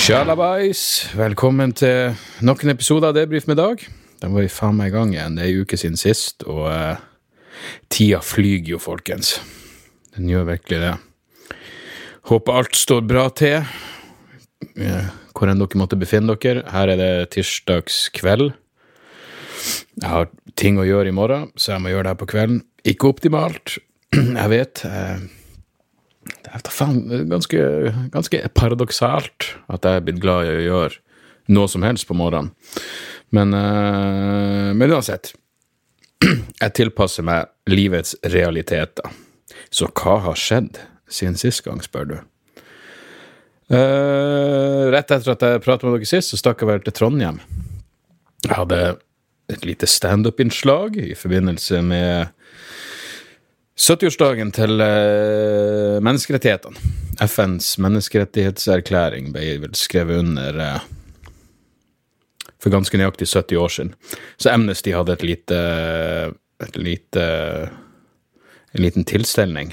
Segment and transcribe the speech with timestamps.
[0.00, 3.82] Sjalabais, velkommen til nok en episode av Debrif med Dag.
[4.22, 5.34] Den var vi faen meg i gang igjen.
[5.36, 7.02] Det er en uke siden sist, og eh,
[7.92, 9.34] tida flyger jo, folkens.
[10.16, 10.94] Den gjør virkelig det.
[12.32, 13.60] Håper alt står bra til,
[14.80, 16.64] eh, hvor enn dere måtte befinne dere.
[16.72, 18.54] Her er det tirsdags kveld.
[20.00, 22.64] Jeg har ting å gjøre i morgen, så jeg må gjøre det her på kvelden.
[22.88, 23.76] Ikke optimalt,
[24.16, 24.80] jeg vet.
[24.80, 25.18] Da
[26.74, 27.60] faen ganske,
[28.14, 30.98] ganske paradoksalt at jeg er blitt glad i å gjøre
[31.54, 32.52] noe som helst på morgenen.
[33.34, 35.32] Men, eh, men uansett.
[36.60, 39.06] Jeg tilpasser meg livets realiteter.
[39.70, 42.18] Så hva har skjedd siden sist gang, spør du?
[43.70, 47.38] Uh, rett etter at jeg pratet med dere sist, så stakk jeg vel til Trondheim.
[48.42, 48.80] Jeg hadde
[49.50, 52.34] et lite standup-innslag i forbindelse med
[53.80, 56.76] 70-årsdagen til uh, menneskerettighetene.
[57.24, 60.82] FNs menneskerettighetserklæring ble vel skrevet under uh,
[62.60, 63.94] for ganske nøyaktig 70 år siden.
[64.36, 65.60] Så Amnesty hadde et lite,
[66.60, 67.24] et lite
[68.74, 69.72] en liten tilstelning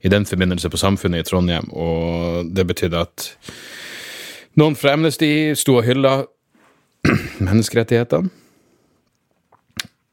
[0.00, 3.26] i den forbindelse på Samfunnet i Trondheim, og det betydde at
[4.56, 6.22] noen fra Amnesty sto og hylla
[7.46, 8.32] menneskerettighetene.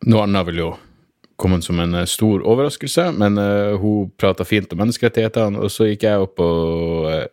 [0.07, 0.73] Noe annet vil jo
[1.37, 5.89] komme som en eh, stor overraskelse, men eh, hun prata fint om menneskerettighetene, og så
[5.91, 7.25] gikk jeg opp og uh,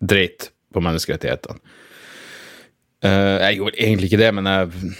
[0.00, 1.60] dreit på menneskerettighetene.
[3.04, 4.92] Eh, jeg gjorde egentlig ikke det, men jeg,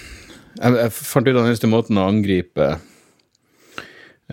[0.59, 2.67] jeg, jeg fant ut den eneste måten å angripe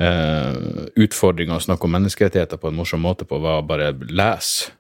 [0.02, 0.56] uh,
[1.00, 4.74] utfordringa å snakke om menneskerettigheter på en morsom måte på, var bare lese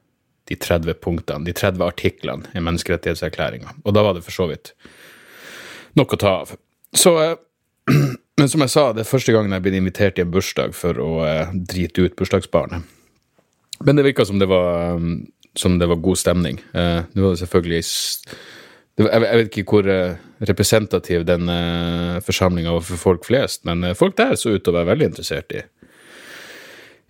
[0.50, 3.78] de 30 punktene, de 30 artiklene i menneskerettighetserklæringa.
[3.86, 4.74] Og da var det for så vidt
[5.96, 6.52] nok å ta av.
[6.98, 7.40] Så uh,
[8.40, 10.98] men som jeg sa, det er første gangen jeg ble invitert i en bursdag for
[11.02, 12.88] å eh, drite ut bursdagsbarnet.
[13.86, 15.14] Men det virka som, um,
[15.58, 16.62] som det var god stemning.
[16.74, 17.84] Eh, det var selvfølgelig
[18.98, 23.64] det var, jeg, vet ikke hvor eh, representativ den eh, forsamlinga var for folk flest,
[23.66, 25.64] men folk der så ut til å være veldig interessert i,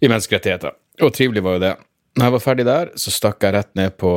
[0.02, 0.78] i menneskerettigheter.
[1.02, 1.76] Og trivelig var jo det.
[2.20, 4.14] Når jeg var ferdig der, så stakk jeg rett ned på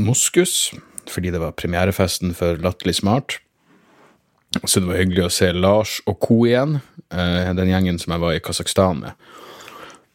[0.00, 0.72] Moskus,
[1.10, 3.38] fordi det var premierefesten for Latterlig smart.
[4.62, 6.44] Så det var hyggelig å se Lars og co.
[6.46, 6.78] igjen,
[7.10, 9.12] eh, den gjengen som jeg var i Kasakhstan med.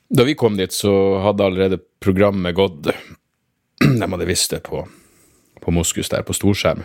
[0.10, 2.90] Da vi kom dit, så hadde allerede programmet gått.
[3.80, 4.88] De hadde visst det på,
[5.62, 6.84] på Moskus der, på storskjerm.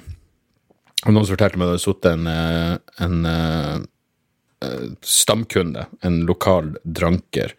[1.05, 3.81] Og noen som fortalte meg at det hadde sittet en, en, en eh,
[4.67, 7.55] eh, stamkunde, en lokal dranker,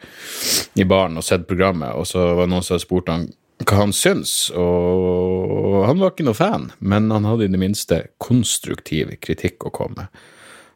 [0.76, 3.28] i baren og sett programmet, og så var det noen som hadde spurt han
[3.66, 8.00] hva han syns, og han var ikke noe fan, men han hadde i det minste
[8.22, 10.24] konstruktiv kritikk å komme med.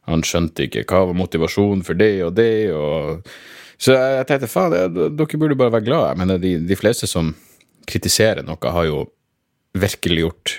[0.09, 3.27] Han skjønte ikke hva var motivasjonen for det og det, og
[3.79, 4.73] Så jeg tenkte faen,
[5.15, 6.15] dere burde bare være glade.
[6.19, 7.29] Men de, de fleste som
[7.87, 9.05] kritiserer noe, har jo
[9.71, 10.55] virkelig gjort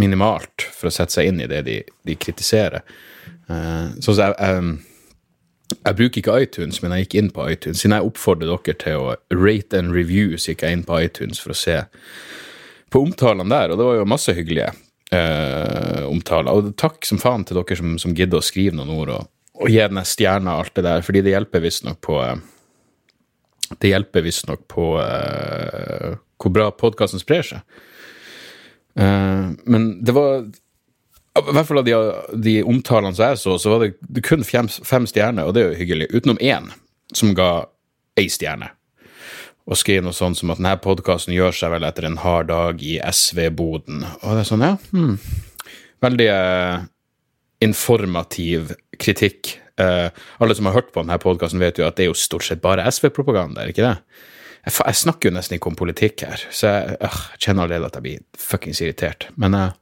[0.00, 1.74] minimalt for å sette seg inn i det de,
[2.08, 2.86] de kritiserer.
[3.50, 4.72] Uh, som jeg, jeg,
[5.78, 7.80] jeg bruker ikke iTunes, men jeg gikk inn på iTunes.
[7.82, 11.42] Siden jeg oppfordrer dere til å rate and review, så gikk jeg inn på iTunes
[11.42, 11.80] for å se
[12.90, 14.70] på omtalene der, og det var jo masse hyggelige
[15.14, 16.56] eh, omtaler.
[16.56, 19.28] Og takk som faen til dere som, som gidder å skrive noen ord og,
[19.60, 22.40] og gi den stjerna og alt det der, fordi det hjelper visstnok på eh,
[23.78, 27.86] Det hjelper visstnok på eh, hvor bra podkasten sprer seg.
[28.98, 30.48] Eh, men det var
[31.38, 31.94] i hvert fall av de,
[32.42, 35.72] de omtalene som jeg så, så var det, kun fem, fem stjerner, og det er
[35.72, 36.10] jo hyggelig.
[36.10, 36.70] Utenom én
[37.14, 37.50] som ga
[38.18, 38.72] ei stjerne.
[39.70, 42.82] Og skrev noe sånt som at denne podkasten gjør seg vel etter en hard dag
[42.82, 44.02] i SV-boden.
[44.18, 44.74] Og det er sånn, ja.
[44.90, 45.14] Hmm.
[46.02, 46.80] Veldig eh,
[47.62, 49.54] informativ kritikk.
[49.80, 50.08] Eh,
[50.42, 52.64] alle som har hørt på denne podkasten, vet jo at det er jo stort sett
[52.64, 54.24] bare SV-propaganda, er det ikke det?
[54.66, 58.00] Jeg, jeg snakker jo nesten ikke om politikk her, så jeg, øh, kjenner allerede at
[58.00, 59.28] jeg blir fuckings irritert.
[59.40, 59.76] Men eh,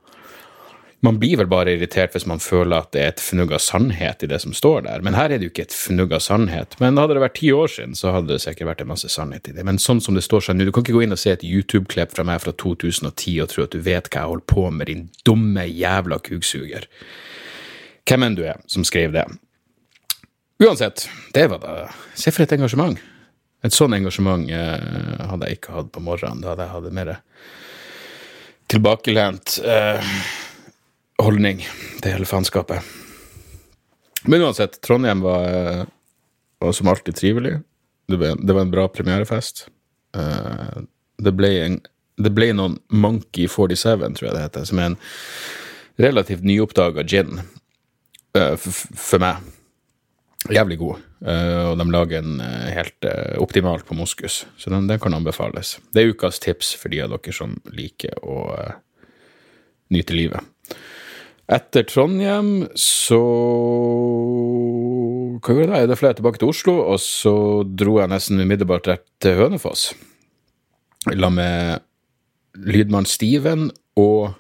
[1.01, 4.25] man blir vel bare irritert hvis man føler at det er et fnugg av sannhet
[4.27, 5.03] i det som står der.
[5.07, 6.75] Men her er det jo ikke et fnugg av sannhet.
[6.83, 9.47] Men hadde det vært ti år siden, så hadde det sikkert vært en masse sannhet
[9.47, 9.63] i det.
[9.67, 11.45] Men sånn som det står seg nå, du kan ikke gå inn og se et
[11.47, 14.91] YouTube-klipp fra meg fra 2010 og tro at du vet hva jeg holder på med,
[14.91, 16.89] din dumme jævla kuksuger.
[18.09, 19.29] Hvem enn du er som skrev det.
[20.59, 21.07] Uansett,
[21.37, 21.77] det var da
[22.19, 22.99] Se for et engasjement.
[23.63, 26.43] Et sånn engasjement eh, hadde jeg ikke hatt på morgenen.
[26.43, 27.15] Da hadde jeg hatt mer
[28.69, 30.13] tilbakelent eh,
[31.23, 31.63] holdning
[32.03, 32.85] til hele faenskapet.
[34.29, 35.85] Men uansett, Trondheim var, eh,
[36.59, 37.59] var som alltid trivelig.
[38.09, 39.67] Det, ble, det, var en bra premierefest.
[40.17, 40.81] Uh,
[41.21, 41.75] det, ble en,
[42.17, 44.97] det ble noen Monkey 47, tror jeg det heter, som er en
[46.01, 49.45] relativt nyoppdaga gin uh, for meg.
[50.49, 52.39] Jævlig god, og de lager en
[52.71, 53.05] helt
[53.43, 55.75] optimalt på moskus, så den, den, kan anbefales.
[55.93, 58.39] Det er ukas tips for de av dere som liker å
[59.93, 60.47] nyte livet.
[61.49, 63.19] Etter Trondheim så
[65.41, 65.95] Hva gjorde jeg da?
[65.95, 67.33] Jeg fløy jeg tilbake til Oslo, og så
[67.65, 69.95] dro jeg nesten umiddelbart rett til Hønefoss.
[71.15, 71.81] La med
[72.69, 74.35] lydmann Steven og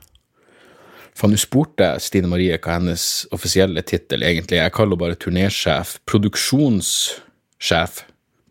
[1.19, 4.69] Faen, nå spurte jeg Stine Marie hva hennes offisielle tittel egentlig er.
[4.69, 5.97] Jeg kaller henne bare turnésjef.
[6.07, 8.05] Produksjonssjef.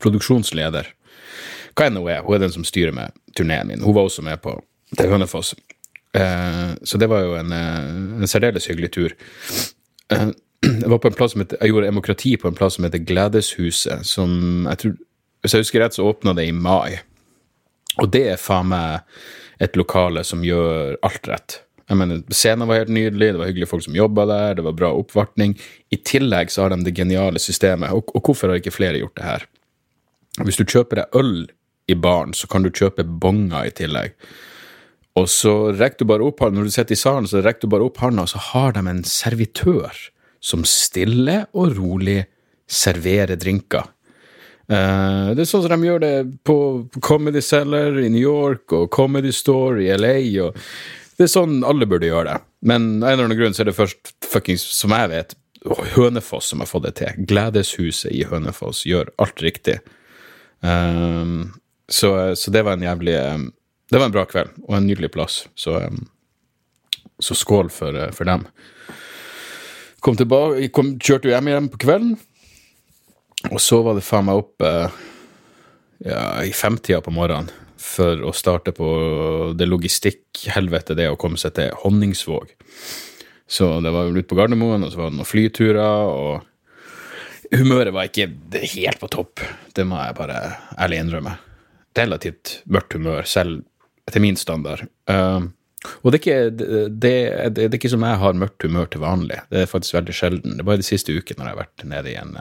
[0.03, 0.89] Produksjonsleder.
[1.77, 2.25] Hva enn hun er.
[2.25, 3.85] Hun er den som styrer med turneen min.
[3.85, 4.57] Hun var også med på
[4.97, 5.53] til Hønefoss.
[6.17, 9.13] Eh, så det var jo en, eh, en særdeles hyggelig tur.
[10.13, 10.29] Eh,
[10.63, 14.05] jeg, heter, jeg gjorde demokrati på en plass som heter Gledeshuset.
[14.05, 14.97] som jeg tror,
[15.41, 16.97] Hvis jeg husker rett, så åpna det i mai.
[18.01, 19.05] Og det er faen meg
[19.61, 21.61] et lokale som gjør alt rett.
[21.87, 24.75] Jeg mener, Scenen var helt nydelig, det var hyggelige folk som jobba der, det var
[24.75, 25.53] bra oppvartning.
[25.93, 29.15] I tillegg så har de det geniale systemet, og, og hvorfor har ikke flere gjort
[29.15, 29.45] det her?
[30.43, 31.47] Hvis du kjøper deg øl
[31.87, 34.17] i baren, så kan du kjøpe bonger i tillegg.
[35.17, 37.73] Og så rekker du bare opp hånda, når du sitter i salen, så rekker du
[37.73, 40.01] bare opp hånda, og så har de en servitør
[40.43, 42.21] som stille og rolig
[42.69, 43.87] serverer drinker.
[44.67, 46.13] Uh, det er sånn som de gjør det
[46.45, 46.57] på
[46.99, 50.17] Comedy Cellar i New York og Comedy Store i LA.
[50.43, 50.57] Og
[51.17, 52.39] det er sånn alle burde gjøre det.
[52.67, 55.37] Men av en eller annen grunn så er det først fuckings, som jeg vet,
[55.67, 57.23] Hønefoss som har fått det til.
[57.27, 59.79] Gledeshuset i Hønefoss gjør alt riktig.
[60.61, 61.57] Um,
[61.89, 63.47] så, så, det var en jævlig um,
[63.89, 65.79] det var en bra kveld og en nydelig plass, så,
[67.19, 68.43] så skål for, eh, for, dem.
[70.03, 72.17] Kom tilbake, kom, kjørte hjem igjen på kvelden,
[73.51, 74.99] og så var det faen meg opp eh,
[76.05, 78.87] ja, i femtida på morgenen for å starte på
[79.55, 82.51] det logistikkhelvetet det å komme seg til Honningsvåg.
[83.47, 88.09] Så det var ute på Gardermoen, og så var det noen flyturer, og humøret var
[88.09, 88.27] ikke
[88.73, 89.45] helt på topp.
[89.77, 90.41] Det må jeg bare
[90.75, 91.37] ærlig innrømme.
[91.97, 93.63] Relativt mørkt humør, selv
[94.07, 94.87] etter min standard.
[95.09, 95.49] Uh,
[96.01, 96.69] og det er, ikke, det,
[97.03, 97.13] det,
[97.55, 99.37] det er, ikke, som jeg har mørkt humør til vanlig.
[99.53, 100.55] Det er faktisk veldig sjelden.
[100.57, 102.33] Det er bare de siste ukene når jeg har vært nede i en,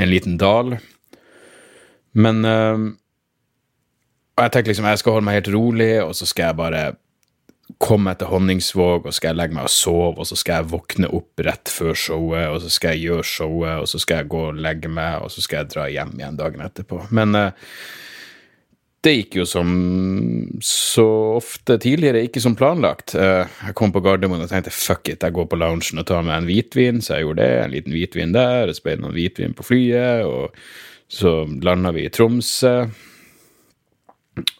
[0.00, 0.78] en liten dal.
[2.16, 2.88] Men uh,
[4.40, 6.82] jeg tenker liksom jeg skal holde meg helt rolig, og så skal jeg bare
[7.80, 11.10] komme etter Honningsvåg, og skal jeg legge meg og sove, og så skal jeg våkne
[11.16, 14.40] opp rett før showet, og så skal jeg gjøre showet, og så skal jeg gå
[14.48, 17.04] og legge meg, og så skal jeg dra hjem igjen dagen etterpå.
[17.14, 17.76] Men uh,
[19.00, 19.68] det gikk jo som
[20.64, 21.06] så
[21.38, 23.14] ofte tidligere, ikke som planlagt.
[23.16, 26.24] Eh, jeg kom på Gardermoen og tenkte fuck it, jeg går på loungen og tar
[26.26, 27.54] med en hvitvin, så jeg gjorde det.
[27.62, 30.52] En liten hvitvin der, og så ble det noen hvitvin på flyet, og
[31.10, 31.32] så
[31.64, 32.74] landa vi i Tromsø.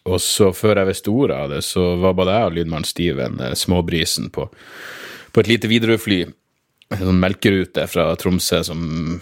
[0.09, 3.37] Og så, før jeg visste ordet av det, så var både jeg og lydmann Steven
[3.45, 4.49] eh, småbrisen på,
[5.31, 6.23] på et lite Widerøe-fly.
[6.97, 9.21] En sånn melkerute fra Tromsø som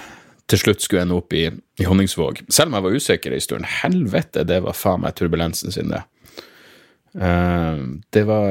[0.49, 2.45] til slutt skulle ende opp i, i Honningsvåg.
[2.49, 3.69] Selv om jeg var usikker en stund.
[3.83, 6.03] Helvete, det var faen meg turbulensen sin, det.
[7.19, 8.51] Uh, det, var,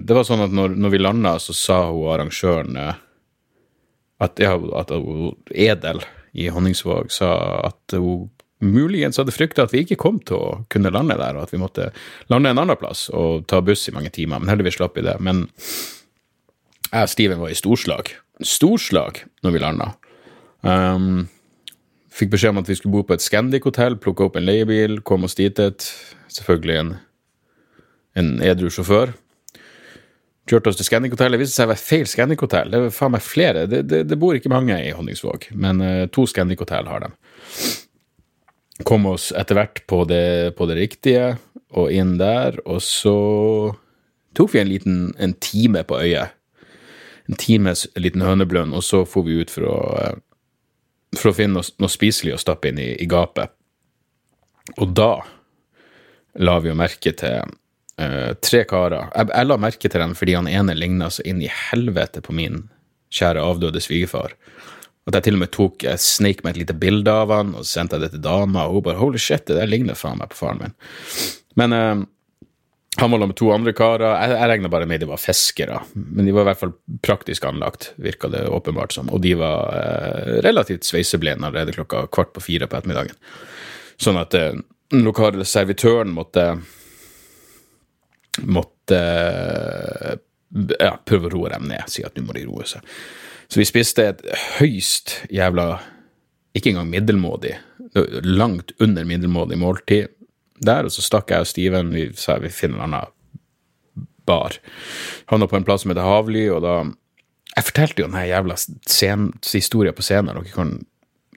[0.00, 2.94] det, var, sånn at når, når vi landa, så sa hun arrangøren uh,
[4.22, 6.02] at, ja, at hun, Edel
[6.36, 7.30] i Honningsvåg sa
[7.66, 8.30] at hun
[8.64, 11.60] muligens hadde frykta at vi ikke kom til å kunne lande der, og at vi
[11.60, 11.90] måtte
[12.32, 14.40] lande en annen plass og ta buss i mange timer.
[14.40, 15.18] Men heldigvis slapp vi det.
[15.20, 15.44] Men
[16.88, 18.14] jeg og Steven var i storslag.
[18.40, 19.90] Storslag når vi landa.
[20.64, 21.26] Um,
[22.16, 25.28] Fikk beskjed om at vi skulle bo på et Scandic-hotell, plukke opp en leiebil, komme
[25.28, 25.58] oss dit.
[25.60, 25.88] Et,
[26.32, 26.92] selvfølgelig en,
[28.16, 29.12] en edru sjåfør.
[30.48, 31.36] Kjørte oss til Scandic-hotellet.
[31.36, 32.72] Det viste seg å være feil Scandic-hotell.
[32.72, 33.66] Det er faen meg flere.
[33.68, 37.10] Det, det, det, bor ikke mange i Honningsvåg, men uh, to Scandic-hotell har de.
[38.88, 41.34] Kom oss etter hvert på det, på det, riktige,
[41.76, 43.16] og inn der, og så
[44.38, 46.32] tok vi en liten en time på øyet.
[47.26, 50.14] En times liten høneblønn, og så for vi ut for å uh,
[51.20, 53.52] for å finne noe, noe spiselig å stappe inn i, i, gapet.
[54.76, 55.12] Og da
[56.42, 59.10] la vi jo merke til uh, tre karer.
[59.14, 62.34] Jeg, jeg la merke til dem fordi han ene ligna så inn i helvete på
[62.36, 62.66] min
[63.14, 64.34] kjære avdøde svigerfar.
[65.06, 67.66] At jeg til og med tok, jeg sneik meg et lite bilde av han og
[67.68, 70.40] sendte det til dama, og hun bare 'holy shit, det der ligner faen meg på
[70.40, 70.74] faren min'.
[71.54, 72.02] Men eh,
[72.96, 74.06] han var med to andre karer.
[74.08, 76.72] Jeg, jeg regna bare med de var fiskere, men de var i hvert fall
[77.04, 79.10] praktisk anlagt, virka det åpenbart som.
[79.12, 83.18] Og de var eh, relativt sveiseblinde allerede klokka kvart på fire på ettermiddagen.
[84.00, 84.56] Sånn at eh,
[84.96, 86.48] lokale servitøren måtte
[88.44, 90.16] måtte eh,
[90.80, 92.84] ja, prøve å roe dem ned, si at nå må de roe seg.
[93.48, 94.24] Så vi spiste et
[94.56, 95.76] høyst jævla
[96.56, 97.52] Ikke engang middelmådig,
[98.24, 100.15] langt under middelmådig måltid
[100.58, 103.12] der, og så stakk jeg og Steven Vi sa vi finner en annen
[104.26, 104.58] bar.
[105.30, 106.76] Havna på en plass som heter Havly, og da
[107.56, 110.36] Jeg fortalte jo denne jævla scen, historien på scenen.
[110.36, 110.72] Dere kan,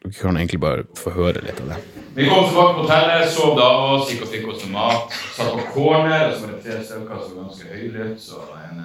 [0.04, 1.78] dere kan egentlig bare få høre litt av det.
[2.18, 5.16] Vi kom tilbake på hotellet, sov da og gikk og fikk oss mat.
[5.38, 8.84] Satt på corner, og så var det tre stykker som var ganske høylytte, så en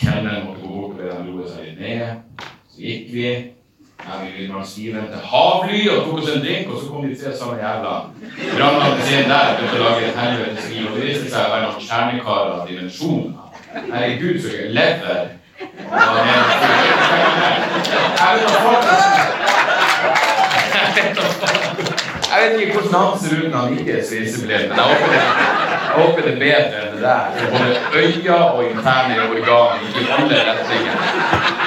[0.00, 2.44] kelner måtte gå bort og roet seg litt ned.
[2.72, 3.30] Så gikk vi.
[4.06, 7.16] Ja, vi ville si til Havly og tok oss en drink, og så kom de
[7.20, 7.94] tre samme jævla
[8.56, 10.86] brannene inn der begynte å lage et helvetes liv.
[10.88, 13.32] Og det viste seg å være noen kjernekarer av dimensjoner.
[13.74, 14.66] Herregud, så gøy.
[14.78, 15.36] Lever.
[22.30, 24.86] Jeg vet ikke hvordan han ser ut når han ikke er sveiseblind, men jeg
[25.94, 27.24] håper, det, er bedre enn det der.
[27.38, 31.59] For både øya og interne organer gikk i alle retninger.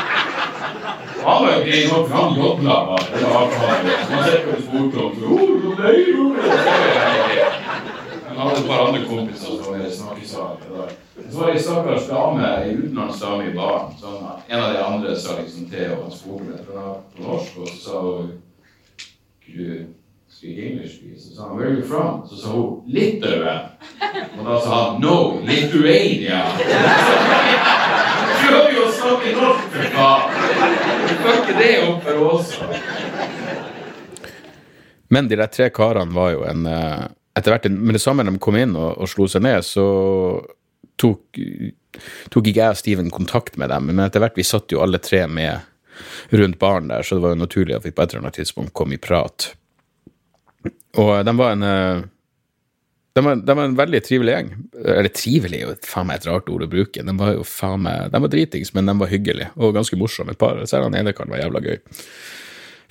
[1.26, 3.06] Han var grei nok, for han jodla bare.
[3.22, 5.28] Var han på en sportom, så
[8.28, 10.58] Han hadde et par andre kompiser som var i snakkesalen.
[11.32, 13.94] Så var det ei stakkars dame, ei utenlandsdame i baren.
[14.02, 17.68] Sånn en av de andre sa liksom til, og han spurte meg på norsk, og
[17.70, 18.32] så sa hun
[20.44, 21.30] speak English, please.
[21.30, 22.28] Så sa han, where are you from?
[22.28, 23.60] Så sa hun, Litauen.
[24.40, 26.42] Og da sa han, no, Lithuania.
[28.44, 30.94] Prøv jo å snakke norsk, for faen!
[31.34, 32.54] ikke det opp for oss.
[35.14, 37.04] Men de der tre karene var jo en eh,
[37.34, 39.84] Etter hvert, med det samme de kom inn og, og slo seg ned, så
[41.02, 41.40] tok,
[42.30, 43.88] tok ikke jeg og Steven kontakt med dem.
[43.90, 45.66] Men etter hvert, vi satt jo alle tre med
[46.30, 48.76] rundt baren der, så det var jo naturlig at vi på et eller annet tidspunkt
[48.78, 49.50] kom i prat.
[51.02, 52.06] Og de var en eh,
[53.14, 54.48] de var, de var, en veldig trivelig gjeng.
[54.84, 57.04] Eller trivelig er jo faen meg et rart ord å bruke.
[57.06, 60.34] De var jo faen meg, de var dritings, men de var hyggelige og ganske morsomme.
[60.34, 61.78] Et par, Selv han ene karen var jævla gøy.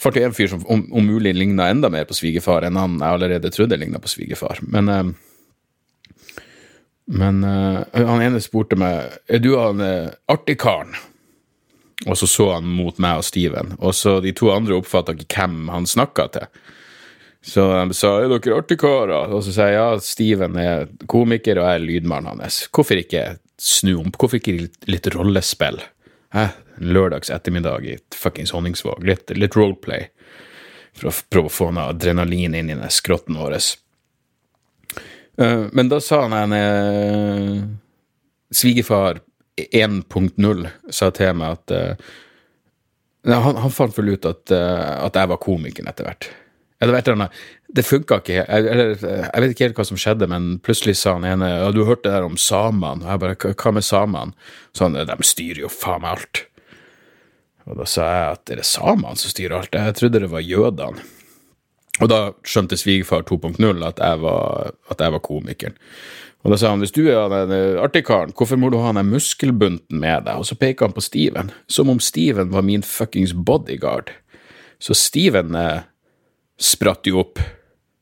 [0.03, 3.19] Fant en fyr som om, om mulig ligna enda mer på svigerfar enn han jeg
[3.19, 4.63] allerede trodde ligna på svigerfar.
[4.63, 6.39] Men, uh,
[7.11, 10.95] men uh, han ene spurte meg er du han uh, artig karen.
[12.07, 15.35] Og så så han mot meg og Steven, og så de to andre oppfatta ikke
[15.37, 16.49] hvem han snakka til.
[17.43, 19.33] Så de sa er dere artige karer?
[19.35, 22.63] Og så sa jeg ja, Steven er komiker, og jeg er lydmannen hans.
[22.71, 23.25] Hvorfor ikke
[23.59, 24.13] snu om?
[24.15, 25.81] Hvorfor ikke litt, litt rollespill?
[26.37, 26.47] Hæ?
[26.83, 29.03] Lørdags ettermiddag i fuckings Honningsvåg.
[29.07, 30.07] Litt, litt roleplay.
[30.97, 33.59] For å prøve å få noe adrenalin inn i den skrotten vår.
[35.41, 37.63] Uh, men da sa han en uh,
[38.55, 39.23] Svigerfar
[39.57, 42.13] 1.0 sa til meg at uh,
[43.29, 46.27] han, han, fant vel ut at, at jeg var komikeren etter hvert.
[46.83, 48.35] Eller vet du, det funka ikke.
[48.41, 51.71] Jeg, jeg, jeg, vet ikke helt hva som skjedde, men plutselig sa han ene ja,
[51.73, 53.05] du har hørt det der om samene.
[53.05, 54.51] Og jeg bare hva med samene?
[54.77, 56.45] Sånn, de styrer jo faen meg alt.
[57.71, 59.79] Og da sa jeg at er det samene som styrer alt?
[59.79, 61.07] Jeg trodde det var jødene.
[62.01, 65.79] Og da skjønte svigerfar 2.0 at, jeg var, at jeg var komikeren.
[66.43, 69.13] Og da sa han hvis du er den artige karen, hvorfor må du ha den
[69.13, 70.41] muskelbunten med deg?
[70.41, 74.11] Og så peker han på Steven, som om Steven var min fuckings bodyguard.
[74.83, 75.85] Så Steven eh,
[76.63, 77.41] spratt jo opp,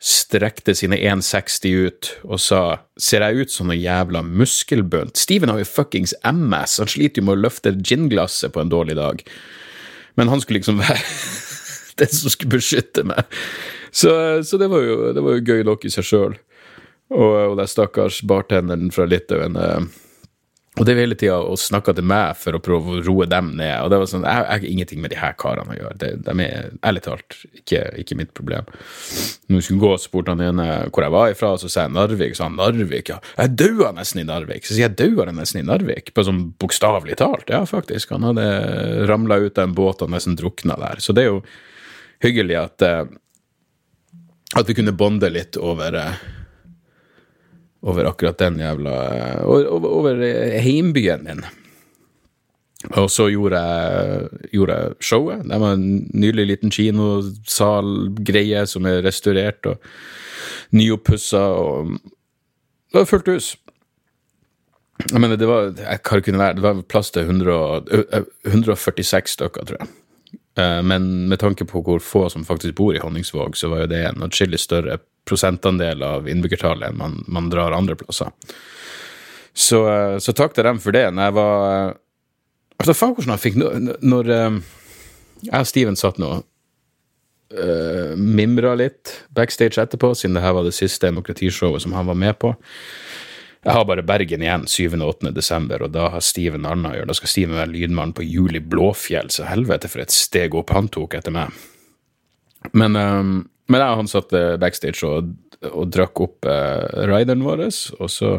[0.00, 2.60] strekte sine 1,60 ut og sa
[3.00, 5.20] ser jeg ut som noe jævla muskelbunt?
[5.20, 8.96] Steven har jo fuckings MS, han sliter jo med å løfte ginglasset på en dårlig
[9.00, 9.24] dag.
[10.16, 11.00] Men han skulle liksom være
[12.00, 13.40] den som skulle beskytte meg.
[13.90, 14.12] Så,
[14.46, 16.38] så det, var jo, det, var jo, gøy nok i seg sjøl.
[17.10, 19.88] Og, og den stakkars bartenderen fra Litauen eh,
[20.80, 23.50] og det var hele tida å snakke til meg for å prøve å roe dem
[23.58, 23.74] ned.
[23.84, 25.96] Og det var sånn, Jeg har ingenting med de her karene å gjøre.
[26.00, 28.70] De, de er ærlig talt ikke, ikke, mitt problem.
[29.50, 31.84] Når vi skulle gå, så spurte han ene hvor jeg var ifra, og så sa
[31.84, 32.32] jeg Narvik.
[32.32, 33.18] Så sa han Narvik, ja.
[33.36, 34.64] Jeg daua nesten i Narvik.
[34.64, 36.14] Så sier jeg daua nesten i Narvik.
[36.16, 37.52] På sånn bokstavelig talt.
[37.52, 38.16] Ja, faktisk.
[38.16, 38.48] Han hadde
[39.10, 41.04] ramla ut av en båt og nesten drukna der.
[41.04, 41.42] Så det er jo
[42.24, 43.04] hyggelig at, eh,
[44.56, 46.24] at vi kunne bonde litt over eh,
[47.82, 48.94] over akkurat den jævla
[49.44, 50.14] Over, over
[50.60, 51.40] heimbyen min.
[52.96, 55.42] Og så gjorde jeg, gjorde jeg showet.
[55.44, 59.76] Det var en nylig liten kinosalgreie som er restaurert og
[60.72, 61.42] nyoppussa.
[61.60, 61.90] Og
[62.90, 63.50] det var fullt hus.
[65.10, 68.08] Jeg mener, det var, jeg, kan kunne være, det var plass til 100, og- ø-
[68.16, 69.88] ø- 146 stykker, tror jeg.
[70.60, 73.92] Eh, Men med tanke på hvor få som faktisk bor i Honningsvåg, så var jo
[73.92, 74.98] det en atskillig større
[75.28, 78.32] prosentandel av innbyggertallet enn man, man drar andre plasser.
[79.54, 81.08] Så, eh, så takk til dem for det.
[81.14, 81.98] Når jeg var
[82.80, 84.54] Altså, faen hvordan jeg fikk Når, Når eh,
[85.44, 86.30] jeg og Steven satt nå
[87.56, 92.18] uh, mimra litt backstage etterpå, siden det her var det siste demokratishowet som han var
[92.20, 92.52] med på.
[93.60, 94.94] Jeg har bare Bergen igjen 7.
[95.02, 95.30] og 8.
[95.36, 97.10] desember, og da har Steven Arna gjør.
[97.10, 100.88] Da skal Steven være lydmann på Juli Blåfjell, så helvete for et steg opp han
[100.88, 101.52] tok etter meg.
[102.72, 103.34] Men, um,
[103.68, 105.34] men jeg og han satt eh, backstage og,
[105.70, 107.66] og drakk opp uh, rideren vår,
[108.00, 108.32] og så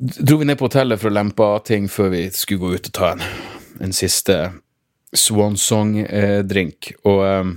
[0.00, 2.90] dro vi ned på hotellet for å lempe av ting før vi skulle gå ut
[2.90, 3.24] og ta en,
[3.86, 4.40] en siste
[5.14, 6.92] Swansong-drink.
[7.06, 7.56] og, um,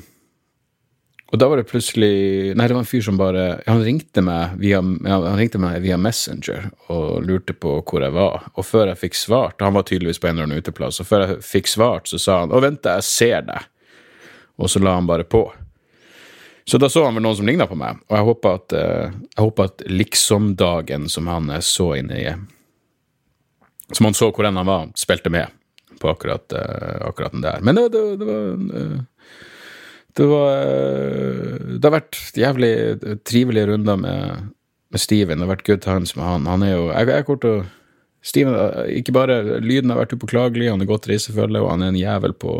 [1.34, 4.54] og da var det plutselig Nei, det var en fyr som bare Han ringte meg
[4.62, 8.46] via, han ringte meg via Messenger og lurte på hvor jeg var.
[8.54, 11.26] Og før jeg fikk svart Han var tydeligvis på en eller annen uteplass, og før
[11.26, 13.66] jeg fikk svart, så sa han 'Å, vent, jeg ser deg'.
[14.62, 15.42] Og så la han bare på.
[16.66, 19.12] Så da så han vel noen som ligna på meg, og jeg håper at, eh,
[19.36, 22.36] jeg håper at liksom-dagen som han så inne i
[23.92, 25.48] Som han så hvor enn han var, spilte med
[26.00, 27.60] på akkurat, eh, akkurat den der.
[27.62, 29.02] Men det, det, det var eh,
[30.18, 32.74] det var eh, Det har vært jævlig
[33.26, 34.52] trivelige runder med,
[34.94, 35.40] med Steven.
[35.40, 36.50] Det har vært good times med han.
[36.50, 37.64] Han er jo Jeg, jeg kort og,
[38.24, 41.92] Steven, eh, ikke bare lyden har vært upåklagelig, han er godt reisefølge, og han er
[41.92, 42.56] en jævel på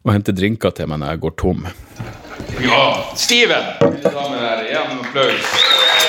[0.00, 1.66] å hente drinker til meg når jeg går tom.
[2.60, 2.82] Ja,
[3.16, 3.72] Steven!
[3.80, 5.99] Mine damer og herrer, igjen en applaus.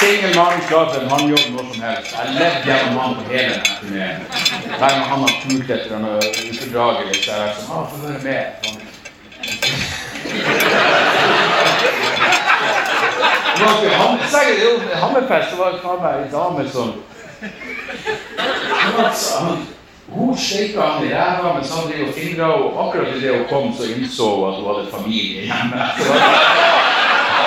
[0.00, 2.12] Singel mann klar til en håndjobb når som helst.
[2.12, 4.18] Jeg har levd gjennom han på hele denne turneen.
[4.78, 6.06] Hver gang han har pult etter en
[6.52, 8.46] ufordragelig, så har jeg vært sånn Å, få høre mer.
[8.62, 8.78] Sånn.
[13.60, 14.00] Det var
[15.02, 16.88] Hammerfest, det faen meg ei dame som
[20.14, 23.68] Hun shaka han i ræva mens han drev og fingra, og akkurat idet hun kom,
[23.76, 25.78] så innså hun at hun hadde familie hjemme.
[26.00, 26.24] Så det,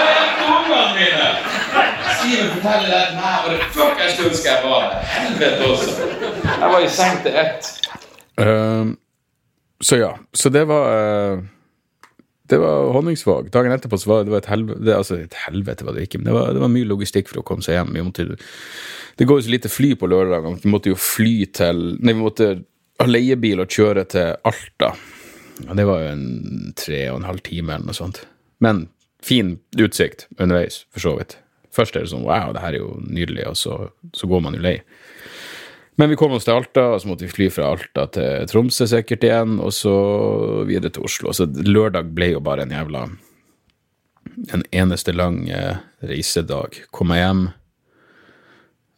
[0.05, 1.27] er ungene mine?
[2.23, 5.01] Steven forteller det meg, og det fuck jeg skulle ønske jeg var her.
[5.17, 5.95] Helvete også.
[6.45, 7.71] Jeg var i seng til ett.
[9.83, 10.13] så ja.
[10.33, 11.43] Så det var uh,
[12.49, 13.49] Det var Honningsvåg.
[13.51, 16.29] Dagen etterpå så var det, et helvete det, Altså, et helvete var det ikke, men
[16.29, 17.91] det var, det var mye logistikk for å komme seg hjem.
[18.07, 18.37] Måtte,
[19.19, 20.61] det går jo så lite fly på lørdagene.
[20.63, 22.53] Vi måtte jo fly til Nei, vi måtte
[23.01, 24.93] ha leiebil og kjøre til Alta.
[25.67, 28.23] Og det var jo en tre og en halv time eller noe sånt.
[28.63, 28.87] Men
[29.23, 31.37] fin utsikt underveis, for så vidt.
[31.73, 33.77] Først er det sånn wow, det her er jo nydelig, og så,
[34.13, 34.77] så går man jo lei.
[35.95, 38.87] Men vi kom oss til Alta, og så måtte vi fly fra Alta til Tromsø
[38.89, 39.93] sikkert igjen, og så
[40.69, 41.33] videre til Oslo.
[41.35, 43.07] Så lørdag ble jo bare en jævla
[44.55, 46.77] En eneste lang eh, reisedag.
[46.95, 47.41] Kom meg hjem,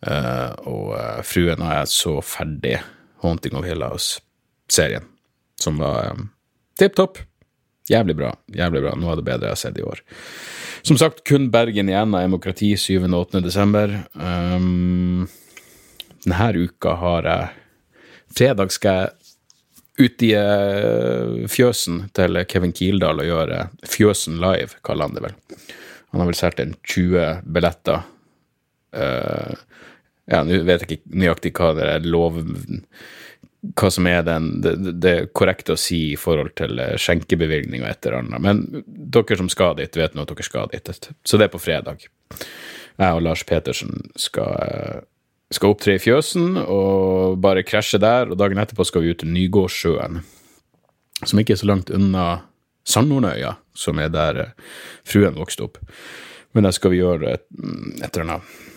[0.05, 2.75] eh, og eh, fruen og jeg så ferdig
[3.23, 5.03] Haunting of Hill House-serien,
[5.59, 6.21] som var eh,
[6.79, 7.19] tipp topp.
[7.89, 8.31] Jævlig bra.
[8.49, 8.95] jævlig bra.
[8.97, 10.01] Noe av det bedre jeg har sett i år.
[10.85, 13.03] Som sagt, kun Bergen igjen av Demokrati 7.
[13.11, 13.41] og 8.
[13.45, 13.93] desember.
[14.13, 15.27] Um,
[16.25, 17.53] denne uka har jeg
[18.35, 19.25] Fredag skal jeg
[19.95, 25.37] ut i eh, fjøsen til Kevin Kildahl og gjøre Fjøsen live, kaller han det vel.
[26.11, 28.03] Han har vel solgt en 20 billetter.
[28.95, 29.55] Uh,
[30.31, 32.41] ja, nå vet jeg ikke nøyaktig hva det er lov
[33.73, 37.89] hva som er den, det, det korrekte å si i forhold til eh, skjenkebevilgning og
[37.89, 38.43] et eller annet.
[38.43, 41.09] Men dere som skal dit, vet nå at dere skal dit.
[41.25, 42.05] Så det er på fredag.
[42.95, 44.99] Jeg og Lars Petersen skal, eh,
[45.55, 48.29] skal opptre i fjøsen og bare krasje der.
[48.29, 50.21] Og dagen etterpå skal vi ut til Nygårdsjøen,
[51.23, 52.27] som ikke er så langt unna
[52.85, 54.55] Sandhornøya, som er der eh,
[55.07, 55.81] fruen vokste opp.
[56.55, 57.49] Men der skal vi gjøre et,
[57.99, 58.73] et eller annet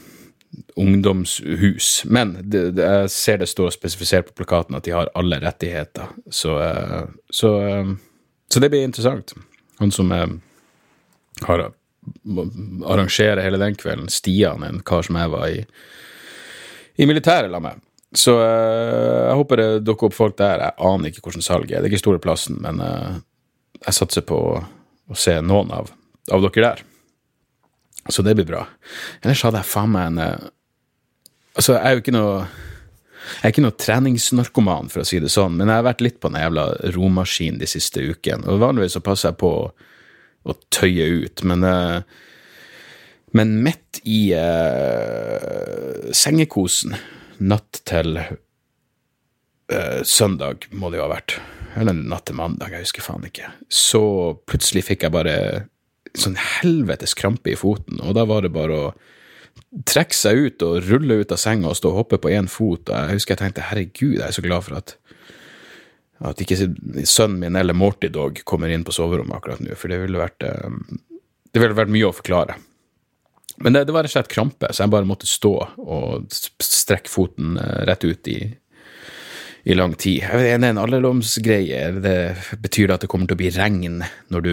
[0.77, 2.03] ungdomshus.
[2.05, 6.13] Men det, det, jeg ser det står spesifisert på plakaten at de har alle rettigheter.
[6.31, 7.91] Så, eh, så, eh,
[8.53, 9.35] så det blir interessant.
[9.79, 10.27] Han som eh,
[11.43, 11.69] har
[12.89, 15.59] arrangerer hele den kvelden, Stian, en kar som jeg var i,
[16.97, 17.83] i militæret la med.
[18.17, 20.63] Så jeg håper det dukker opp folk der.
[20.65, 21.83] Jeg aner ikke hvordan salget er.
[21.83, 25.93] Det er ikke store plassen, men jeg satser på å se noen av,
[26.33, 26.88] av dere der.
[28.09, 28.63] Så det blir bra.
[29.23, 30.49] Ellers hadde jeg faen meg en
[31.59, 32.35] Altså, jeg er jo ikke noe
[33.29, 36.19] jeg er ikke noe treningsnarkoman, for å si det sånn, men jeg har vært litt
[36.23, 38.47] på den jævla romaskin de siste ukene.
[38.49, 39.67] Og vanligvis så passer jeg på å,
[40.49, 42.25] å tøye ut, men uh,
[43.37, 46.95] Men midt i uh, sengekosen
[47.45, 51.37] natt til uh, søndag, må det jo ha vært,
[51.77, 54.01] eller natt til mandag, jeg husker faen ikke, så
[54.49, 55.37] plutselig fikk jeg bare
[56.17, 58.89] sånn helvetes krampe i foten, og da var det bare å
[59.89, 62.89] trekke seg ut og rulle ut av senga og stå og hoppe på én fot.
[62.89, 64.97] Jeg husker jeg tenkte herregud, jeg er så glad for at
[66.19, 66.57] at ikke
[67.07, 70.43] sønnen min eller Morty Dog kommer inn på soverommet akkurat nå, for det ville vært,
[70.43, 72.57] det ville vært mye å forklare.
[73.63, 76.27] Men det, det var rett og slett krampe, så jeg bare måtte stå og
[76.63, 77.55] strekke foten
[77.87, 78.39] rett ut i,
[79.67, 80.25] i lang tid.
[80.25, 81.81] Jeg vet, det er en alderdomsgreie.
[82.03, 82.19] Det
[82.67, 84.03] betyr at det kommer til å bli regn
[84.35, 84.53] når du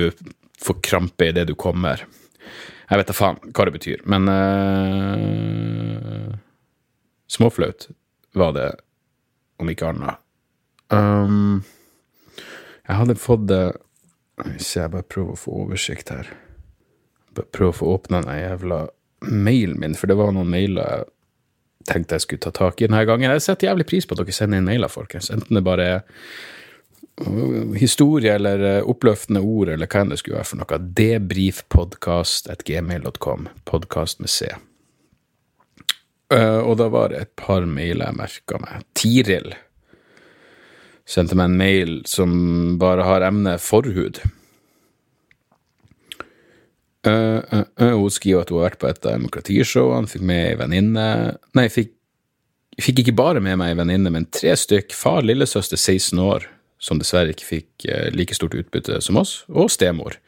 [0.62, 2.06] får krampe idet du kommer.
[2.90, 6.36] Jeg vet da faen hva det betyr, men uh,
[7.32, 7.88] Småflaut
[8.38, 8.70] var det,
[9.58, 10.16] om ikke annet.
[10.94, 11.64] Um,
[12.86, 13.64] jeg hadde fått det
[14.38, 16.28] Hvis jeg bare prøver å få oversikt her
[17.34, 18.78] Bare prøver å få åpna den jævla
[19.26, 21.08] mailen min, for det var noen mailer jeg
[21.90, 23.32] tenkte jeg skulle ta tak i denne gangen.
[23.32, 25.32] Jeg setter jævlig pris på at dere sender inn mailer, folkens.
[25.34, 26.00] Enten det bare er
[27.78, 30.80] historie eller eh, oppløftende ord eller hva enn det skulle være for noe.
[31.00, 33.42] Debrifpodkast.gmail.com.
[33.66, 34.40] Podkast med C.
[36.34, 38.82] Uh, og da var det et par mailer jeg merka meg.
[38.98, 39.54] Tiril
[41.06, 42.32] sendte meg en mail som
[42.82, 44.18] bare har emnet forhud.
[47.06, 47.38] Uh,
[47.78, 51.06] hun skriver at hun har vært på et av demokratishowene, fikk med ei venninne
[51.54, 51.94] Nei, fikk,
[52.82, 54.98] fikk ikke bare med meg ei venninne, men tre stykk.
[54.98, 56.50] Far, lillesøster, 16 år
[56.86, 60.20] som dessverre ikke fikk eh, like stort utbytte som oss, og stemor.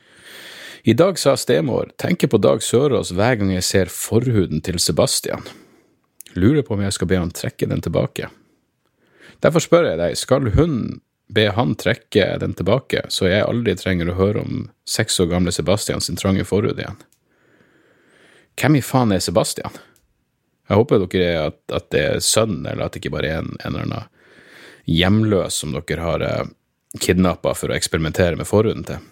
[0.87, 5.43] I dag sa stemor tenker på Dag Sørås hver gang jeg ser forhuden til Sebastian.
[6.37, 8.29] Lurer på om jeg skal be han trekke den tilbake.
[9.43, 10.77] Derfor spør jeg deg, skal hun
[11.27, 15.53] be han trekke den tilbake, så jeg aldri trenger å høre om seks år gamle
[15.53, 16.97] Sebastian sin trange forhud igjen?
[18.57, 19.75] Hvem i faen er Sebastian?
[20.67, 23.43] Jeg håper dere er at, at det er sønnen, eller at det ikke bare er
[23.43, 24.13] en, en eller annen
[24.87, 26.49] hjemløs som dere har eh,
[27.03, 29.03] kidnappa for å eksperimentere med forhuden til.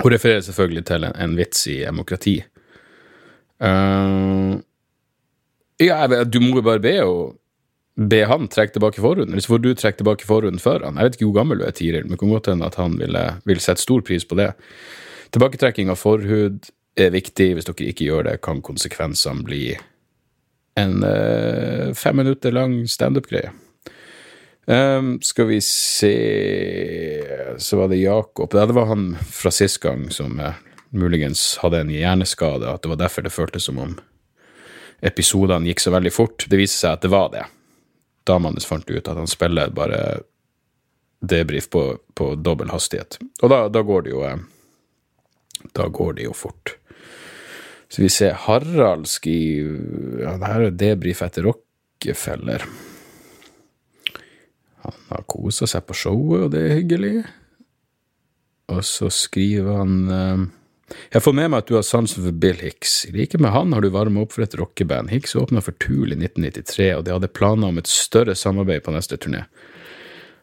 [0.00, 2.38] Hun refererer selvfølgelig til en, en vits i demokrati.
[3.62, 4.58] Uh,
[5.78, 7.36] ja, du må jo bare be, og,
[7.94, 10.98] be han trekke tilbake forhuden, så får du trekke tilbake forhuden før han.
[10.98, 12.98] Jeg vet ikke hvor gammel du er, Tiril, men det kan godt hende at han
[12.98, 14.50] vil, vil sette stor pris på det.
[15.34, 17.52] Tilbaketrekking av forhud er viktig.
[17.54, 19.64] Hvis dere ikke gjør det, kan konsekvensene bli
[20.78, 23.54] en uh, fem minutter lang standup-greie.
[24.66, 26.14] Um, skal vi se
[27.58, 28.50] Så var det Jakob.
[28.50, 30.54] Det var han fra sist gang som uh,
[30.90, 32.70] muligens hadde en hjerneskade.
[32.70, 33.98] At det var derfor det føltes som om
[35.04, 36.46] episodene gikk så veldig fort.
[36.48, 37.44] Det viste seg at det var det.
[38.24, 39.98] Damene fant ut at han spiller bare
[41.20, 41.84] debrief på,
[42.16, 43.18] på dobbel hastighet.
[43.42, 44.40] Og da, da, går det jo uh,
[45.76, 46.78] Da går det jo fort.
[47.92, 52.64] Så vi ser Harald skriver Ja, det her er debrief etter Rockefeller.
[54.84, 57.14] Han har kosa seg på showet, og det er hyggelig.
[58.72, 60.44] Og så skriver han uh,
[61.12, 63.04] Jeg får med meg at du har sansen for Bill Hicks.
[63.12, 65.12] Like med han har du varma opp for et rockeband.
[65.12, 68.94] Hicks åpna for Tool i 1993, og de hadde planer om et større samarbeid på
[68.94, 69.44] neste turné.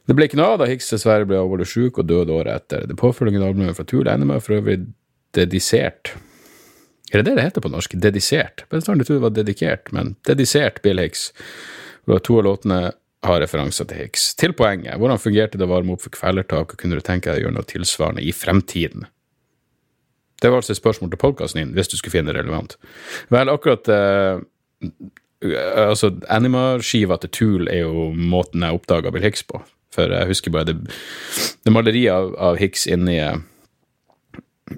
[0.09, 2.87] Det ble ikke noe av da Hicks dessverre ble alvorlig sjuk og døde året etter.
[2.89, 4.81] Det påfølgende albumet fra Tool ender med for øvrig
[5.37, 6.15] dedisert.
[7.11, 7.93] Er det det det heter på norsk?
[7.99, 8.65] Dedisert?
[8.71, 11.29] Jeg trodde det var dedikert, men dedisert Bill Hicks.
[12.01, 12.79] Det var to av låtene
[13.23, 14.31] har referanser til Hicks.
[14.39, 17.43] Til poenget, hvordan fungerte det å varme opp for kvelertak, og kunne du tenke deg
[17.43, 19.05] å gjøre noe tilsvarende i fremtiden?
[20.41, 22.77] Det var altså et spørsmål til podkasten din, hvis du skulle finne det relevant.
[23.33, 24.41] Vel, akkurat eh,
[25.41, 29.57] Altså, Anima-skiva til Tool er jo måten jeg oppdaga Bill Hicks på.
[29.89, 30.75] For jeg husker bare det,
[31.65, 33.17] det maleriet av, av Hicks inni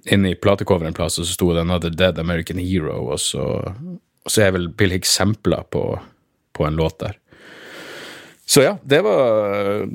[0.09, 3.43] inni platecoveren en plass, og så sto det 'Another Dead American Hero', og så,
[4.25, 5.99] og så er vel Bill Hicks sampla på,
[6.53, 7.19] på en låt der.
[8.53, 9.87] Så ja, det var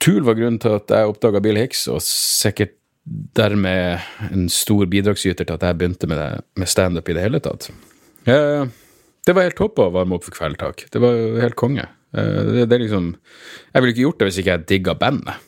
[0.00, 2.72] Tool var grunnen til at jeg oppdaga Bill Hicks, og sikkert
[3.36, 7.40] dermed en stor bidragsyter til at jeg begynte med, det, med standup i det hele
[7.44, 7.68] tatt.
[8.28, 8.64] Eh,
[9.26, 10.86] det var helt topp å varme opp for Kveldtak.
[10.92, 11.84] Det var helt konge.
[12.16, 13.12] Eh, det, det, liksom
[13.74, 15.44] Jeg ville ikke gjort det hvis ikke jeg digga bandet.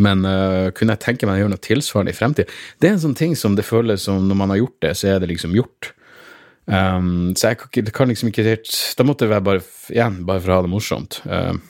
[0.00, 2.54] Men uh, kunne jeg tenke meg å gjøre noe tilsvarende i fremtiden?
[2.80, 5.10] Det er en sånn ting som det føles som når man har gjort det, så
[5.12, 5.90] er det liksom gjort.
[6.66, 9.60] Um, så jeg kan, kan, liksom ikke helt Da måtte jeg bare
[9.92, 11.18] igjen, bare for å ha det morsomt.
[11.28, 11.60] Um,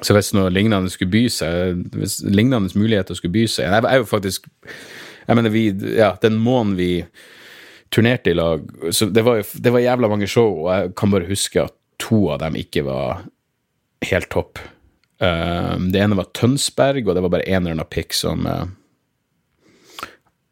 [0.00, 4.00] så hvis noe lignende skulle by seg, hvis lignende muligheter skulle by seg Jeg er
[4.00, 4.48] jo faktisk
[5.26, 6.90] Jeg mener, vi Ja, den måneden vi
[7.92, 11.28] turnerte i lag så det var, det var jævla mange show, og jeg kan bare
[11.28, 13.22] huske at to av dem ikke var
[14.04, 14.58] helt topp.
[15.22, 18.66] Um, det ene var Tønsberg, og det var bare en eller annen pikk som Uh,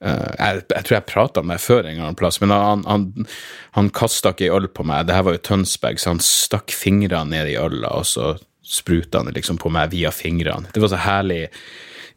[0.04, 3.06] jeg, jeg, tror jeg prata med før en gang en plass, men han, han,
[3.76, 5.06] han kasta ikke øl på meg.
[5.08, 9.18] Det her var jo Tønsberg, så han stakk fingrene ned i øla, og så spruta
[9.22, 10.70] han liksom på meg via fingrene.
[10.72, 11.42] Det var så herlig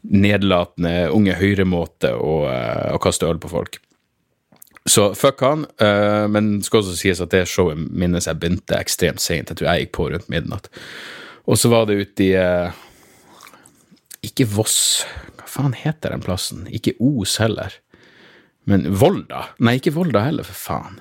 [0.08, 3.80] nedlatende unge høyremåte å, uh, å kaste øl på folk.
[4.88, 8.78] Så fuck han, uh, men det skal også sies at det showet minnes jeg begynte
[8.78, 9.50] ekstremt seint.
[9.50, 10.70] Jeg tror jeg gikk på rundt midnatt.
[11.48, 12.32] Og så var det ute i
[14.28, 15.04] Ikke Voss,
[15.48, 16.66] hva faen heter den plassen?
[16.68, 17.72] Ikke Os heller.
[18.68, 19.46] Men Volda?
[19.64, 21.00] Nei, ikke Volda heller, for faen.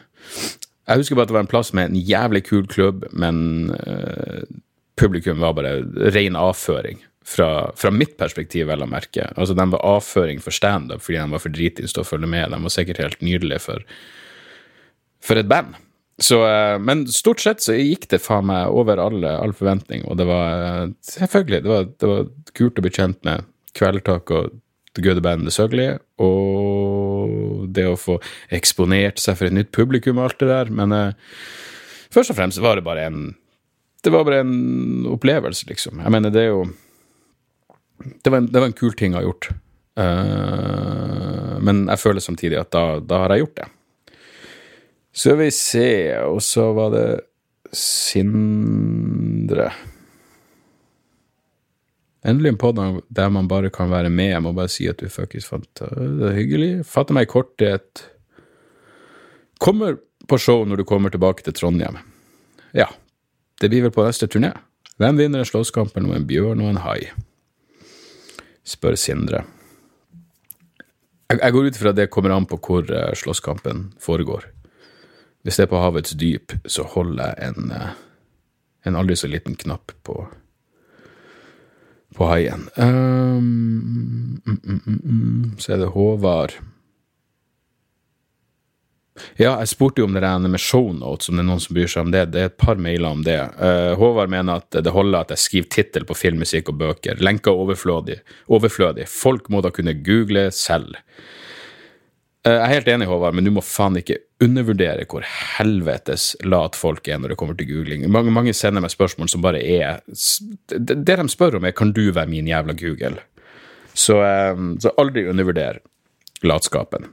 [0.87, 4.45] Jeg husker bare at det var en plass med en jævlig kul klubb, men uh,
[4.99, 5.81] publikum var bare
[6.15, 7.03] ren avføring.
[7.27, 9.25] Fra, fra, mitt perspektiv, vel å merke.
[9.35, 12.53] Altså, De var avføring for standup fordi de var for dritings til å følge med.
[12.53, 13.83] De var sikkert helt nydelige for,
[15.19, 15.75] for et band.
[16.23, 20.15] Så, uh, men stort sett så gikk det faen meg over alle, all forventning, og
[20.21, 23.43] det var uh, selvfølgelig det var, det var kult å bli kjent med
[23.77, 24.55] Kvelertak og
[24.97, 25.87] The Good Band The Søgli,
[26.23, 28.17] og det å få
[28.53, 30.71] eksponert seg for et nytt publikum og alt det der.
[30.73, 31.13] Men eh,
[32.13, 33.21] først og fremst var det bare en
[34.05, 35.99] Det var bare en opplevelse, liksom.
[35.99, 36.65] Jeg mener, det er jo
[38.23, 39.49] Det var en, det var en kul ting jeg har gjort.
[39.97, 43.67] Uh, men jeg føler samtidig at da, da har jeg gjort det.
[45.17, 45.89] Så vi se,
[46.21, 47.07] og så var det
[47.73, 49.71] Sindre
[52.25, 54.31] Endelig en podkast der man bare kan være med.
[54.31, 56.71] Jeg må bare si at du fuckings fant det er hyggelig.
[56.89, 58.05] Fatter meg i korthet.
[59.61, 61.99] Kommer på show når du kommer tilbake til Trondheim.
[62.73, 62.89] Ja,
[63.61, 64.51] det blir vel på neste turné.
[64.97, 67.11] Hvem vinner en slåsskamp mellom en bjørn og en hai?
[68.65, 69.43] Spør Sindre.
[71.27, 74.47] Jeg, går ut fra at det kommer an på hvor uh, slåsskampen foregår.
[75.43, 77.89] Hvis det er på havets dyp, så holder jeg en, uh,
[78.87, 80.21] en aldri så liten knapp på
[82.17, 82.65] på haien.
[82.75, 86.57] Um, mm, mm, mm, så er det Håvard.
[89.37, 91.89] Ja, jeg spurte jo om det der med shownotes, om det er noen som bryr
[91.89, 92.27] seg om det.
[92.33, 93.37] Det er et par mailer om det.
[93.57, 97.21] Uh, Håvard mener at det holder at jeg skriver tittel på film, musikk og bøker.
[97.23, 98.19] Lenker overflødig.
[98.53, 99.07] overflødig.
[99.09, 100.97] Folk må da kunne google selv.
[102.45, 106.77] Uh, jeg er helt enig, Håvard, men du må faen ikke undervurdere hvor helvetes lat
[106.77, 108.05] folk er når det kommer til googling.
[108.11, 111.93] Mange, mange sender meg spørsmål som bare er Det, det de spør om, er kan
[111.93, 113.23] du være min jævla Google?
[113.97, 114.19] Så,
[114.53, 115.79] um, så aldri undervurder
[116.45, 117.09] latskapen.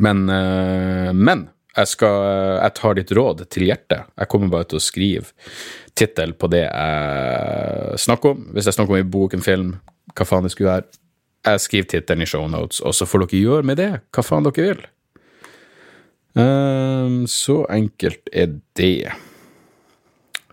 [0.00, 2.16] Men, uh, men jeg, skal,
[2.62, 4.08] jeg tar ditt råd til hjertet.
[4.16, 5.28] Jeg kommer bare til å skrive
[5.98, 8.46] tittel på det jeg snakker om.
[8.54, 9.74] Hvis jeg snakker om en bok, en film,
[10.14, 11.00] hva faen det skulle være.
[11.44, 14.70] Jeg skriver tittelen i shownotes, og så får dere gjøre med det hva faen dere
[14.70, 14.84] vil.
[16.34, 19.12] Um, så enkelt er det.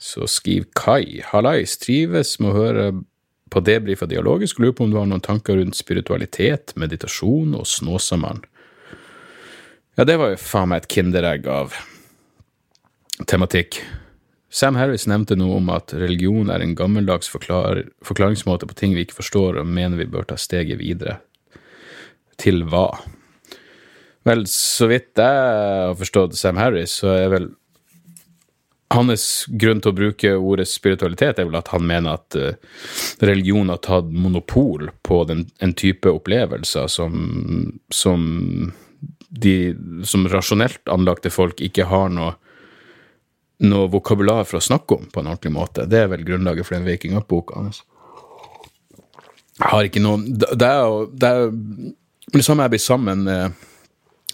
[0.02, 1.22] Så skriv Kai.
[1.26, 2.86] Hallais, trives med å høre
[3.52, 4.62] på debrif av dialogisk.
[4.62, 8.46] Lurer på om du har noen tanker rundt spiritualitet, meditasjon og Snåsamannen.
[10.00, 11.74] Ja, det var jo faen meg et kinderegg av
[13.28, 13.82] tematikk.
[14.52, 19.06] Sam Harris nevnte noe om at religion er en gammeldags forklar forklaringsmåte på ting vi
[19.06, 21.20] ikke forstår, og mener vi bør ta steget videre.
[22.42, 22.88] Til hva?
[24.28, 27.50] Vel, så vidt jeg har forstått Sam Harris, så er vel
[28.92, 32.52] hans grunn til å bruke ordet spiritualitet er vel at han mener at uh,
[33.24, 37.14] religion har tatt monopol på den, en type opplevelser som,
[37.90, 38.26] som
[39.32, 39.56] de
[40.08, 42.36] som rasjonelt anlagte folk ikke har noe,
[43.64, 45.88] noe vokabular for å snakke om på en ordentlig måte.
[45.90, 47.84] Det er vel grunnlaget for den Waking Up-boka hans.
[49.62, 51.52] Jeg har ikke noe Det er jo det, er,
[52.34, 53.68] det samme jeg blir sammen med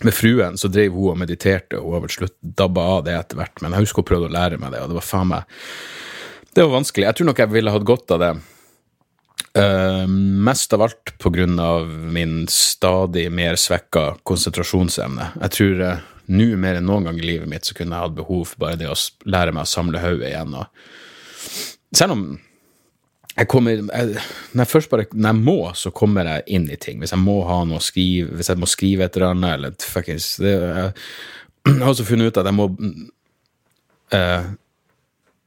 [0.06, 3.16] med fruen så drev hun og mediterte, og hun har vel slutt dabba av det
[3.18, 5.32] etter hvert, men jeg husker hun prøvde å lære meg det, og det var faen
[5.32, 5.58] meg
[6.54, 7.06] Det var vanskelig.
[7.06, 8.32] Jeg tror nok jeg ville hatt godt av det.
[9.58, 10.06] Uh,
[10.48, 15.32] mest av alt på grunn av min stadig mer svekka konsentrasjonsevne.
[15.44, 18.18] Jeg tror uh, nå mer enn noen gang i livet mitt så kunne jeg hatt
[18.18, 18.98] behov for bare det å
[19.30, 20.58] lære meg å samle hodet igjen.
[20.58, 22.26] Og selv om
[23.38, 24.22] jeg kommer, jeg,
[24.58, 27.02] når jeg først bare når jeg må, så kommer jeg inn i ting.
[27.02, 29.90] Hvis jeg må ha noe å skrive, hvis jeg må skrive et eller annet, eller
[29.94, 30.94] fuckings det, jeg,
[31.68, 32.66] jeg, har også funnet ut at jeg må
[34.16, 34.48] uh,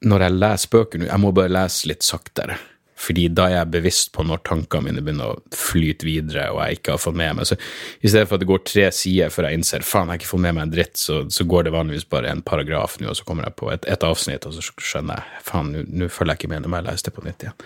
[0.07, 2.61] Når jeg leser bøker nå, jeg må bare lese litt saktere.
[3.01, 6.81] Fordi da er jeg bevisst på når tankene mine begynner å flyte videre, og jeg
[6.81, 9.49] ikke har fått med meg Så i stedet for at det går tre sider før
[9.49, 11.77] jeg innser faen, jeg har ikke fått med meg en dritt, så, så går det
[11.77, 14.67] vanligvis bare en paragraf nå, og så kommer jeg på et, et avsnitt, og så
[14.69, 17.47] skjønner jeg faen, nå følger jeg ikke med, nå må jeg lese det på nytt
[17.47, 17.65] igjen.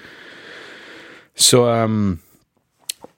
[1.35, 2.15] Så um,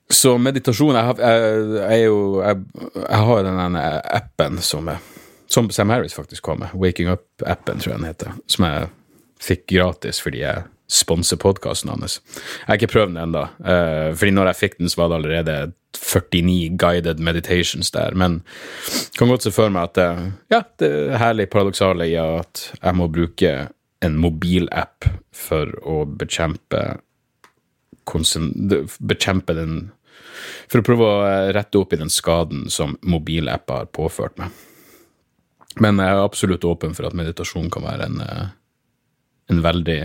[0.08, 4.88] så meditasjon Jeg, har, jeg, jeg, jo, jeg, har den appen som,
[5.50, 8.88] som Sam Harris faktisk kom med, Waking Up-appen, tror jeg den heter, som jeg
[9.42, 12.20] fikk gratis fordi jeg sponse podkasten hans.
[12.36, 15.20] Jeg har ikke prøvd den ennå, uh, fordi når jeg fikk den, så var det
[15.20, 15.56] allerede
[15.96, 18.14] 49 guided meditations der.
[18.14, 18.42] Men
[18.90, 22.68] jeg kan godt se for meg at uh, ja, det er herlig paradoksale i at
[22.76, 23.56] jeg må bruke
[24.04, 26.84] en mobilapp for å bekjempe
[28.06, 29.76] bekjempe den
[30.70, 34.50] For å prøve å eh, rette opp i den skaden som mobilapper har påført meg.
[35.80, 38.48] Men jeg er absolutt åpen for at meditasjon kan være en, eh,
[39.50, 39.98] en veldig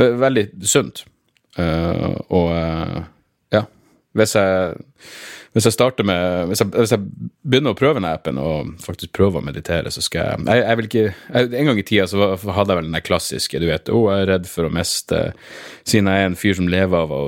[0.00, 1.04] Veldig sunt.
[1.60, 2.50] Og
[3.52, 3.64] ja,
[4.16, 4.78] hvis jeg
[5.50, 7.06] hvis jeg starter med hvis jeg, hvis jeg,
[7.42, 10.78] begynner å prøve denne appen og faktisk prøver å meditere, så skal jeg Jeg, jeg
[10.78, 13.66] vil ikke jeg, En gang i tida så hadde jeg vel den der klassiske, du
[13.66, 15.22] vet, å, oh, jeg er redd for å miste
[15.82, 17.22] Siden jeg er en fyr som lever av å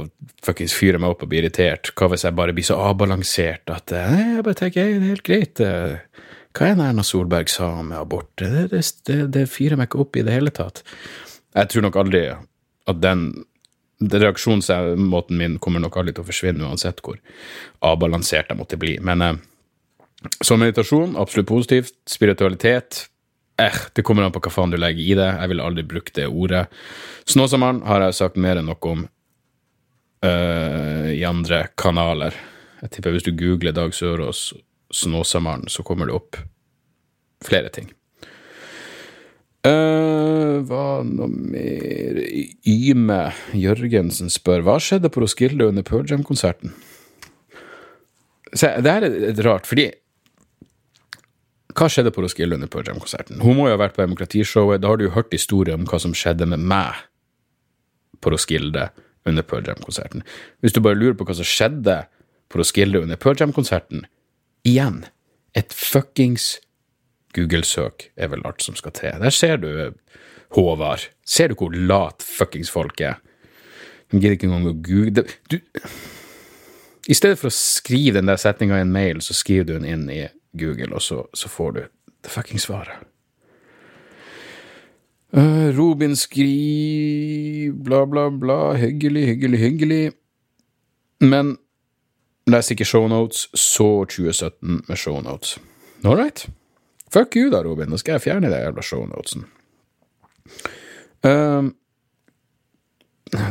[0.47, 3.95] fuckings fyre meg opp og bli irritert, hva hvis jeg bare blir så avbalansert at
[3.95, 5.61] nei, jeg bare tenker det er helt greit.
[6.53, 8.33] Hva er det Erna Solberg sa om abort?
[8.43, 10.83] Det, det, det, det fyrer meg ikke opp i det hele tatt.
[11.55, 12.25] Jeg tror nok aldri
[12.91, 13.45] at den
[14.03, 17.21] reaksjonsmåten min kommer nok aldri til å forsvinne, uansett hvor
[17.87, 18.97] avbalansert jeg måtte bli.
[19.05, 19.41] Men eh,
[20.41, 21.95] så meditasjon, absolutt positivt.
[22.11, 23.07] Spiritualitet,
[23.63, 25.31] eh, det kommer an på hva faen du legger i det.
[25.39, 26.67] Jeg ville aldri brukt det ordet.
[27.31, 29.07] Snåsamannen har jeg sagt mer enn noe om
[30.27, 32.37] uh, i andre kanaler.
[32.83, 34.51] Jeg tipper hvis du googler Dag Sørås
[34.93, 36.39] Snåsamannen, så kommer det opp
[37.43, 37.91] flere ting.
[39.63, 42.17] Uh, hva noe mer
[42.67, 43.19] Yme
[43.55, 46.73] Jørgensen spør hva skjedde på Roskilde under Pearl Jam-konserten.
[48.51, 49.93] Det her er rart, fordi
[51.73, 53.39] Hva skjedde på Roskilde under Pearl Jam-konserten?
[53.41, 54.83] Hun må jo ha vært på Demokratishowet.
[54.83, 56.99] Da har du jo hørt historier om hva som skjedde med meg
[58.21, 58.91] på Roskilde
[59.25, 60.27] under Pearl Jam-konserten.
[60.61, 62.03] Hvis du bare lurer på hva som skjedde
[62.51, 64.05] på Roskilde under Pearl Jam-konserten
[64.69, 65.05] Igjen,
[65.57, 66.59] et fuckings
[67.37, 69.21] Google-søk er vel alt som skal til.
[69.21, 69.69] Der ser du
[70.53, 71.09] Håvard.
[71.25, 73.21] Ser du hvor lat fuckings folk er?
[74.13, 75.59] De gidder ikke engang å google du,
[77.09, 79.89] I stedet for å skrive den der setninga i en mail, så skriver du den
[79.89, 80.27] inn i
[80.59, 83.09] Google, og så, så får du det fuckings svaret.
[85.33, 90.03] Uh, Robin skriver bla, bla, bla, hyggelig, hyggelig, hyggelig.
[91.25, 91.57] Men
[92.53, 95.57] les ikke shownotes, så 2017 med shownotes.
[96.05, 96.47] All right.
[97.13, 97.91] Fuck you, da, Robin.
[97.93, 99.45] Nå skal jeg fjerne de jævla shownotesen.
[101.23, 101.75] Um,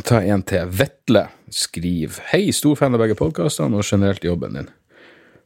[0.07, 0.71] ta en til.
[0.73, 4.71] Vetle skriver Hei, stor fan av begge podkastene og generelt jobben din.